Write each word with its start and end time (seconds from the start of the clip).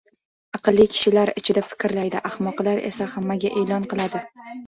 Aqlli 0.59 0.85
kishilar 0.93 1.31
ichida 1.41 1.61
fikrlaydi, 1.73 2.21
ahmoqlar 2.31 2.83
esa 2.89 3.09
hammaga 3.13 3.53
e’lon 3.61 3.87
qiladi. 3.93 4.23